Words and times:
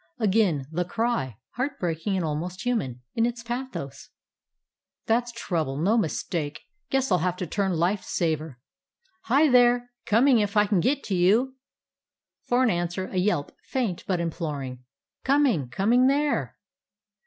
Again 0.17 0.65
the 0.71 0.83
cry, 0.83 1.37
heart 1.57 1.79
breaking 1.79 2.15
and 2.15 2.25
almost 2.25 2.63
human 2.65 3.03
in 3.13 3.27
its 3.27 3.43
pathos. 3.43 4.09
"That 5.05 5.27
's 5.27 5.31
trouble, 5.31 5.77
no 5.77 5.95
mistake. 5.95 6.61
Guess 6.89 7.11
I 7.11 7.15
'll 7.15 7.19
have 7.19 7.37
to 7.37 7.45
turn 7.45 7.73
life 7.73 8.01
saver. 8.03 8.57
Hi, 9.25 9.47
there! 9.47 9.91
Coming, 10.07 10.39
if 10.39 10.57
I 10.57 10.65
can 10.65 10.79
git 10.79 11.03
to 11.03 11.15
you." 11.15 11.55
For 12.41 12.63
an 12.63 12.71
answer, 12.71 13.09
a 13.09 13.17
yelp, 13.17 13.51
faint 13.61 14.03
but 14.07 14.19
imploring. 14.19 14.83
"Coming, 15.23 15.69
coming 15.69 16.07
there!" 16.07 16.57